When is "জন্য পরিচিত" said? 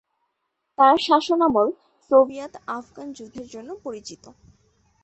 3.47-4.23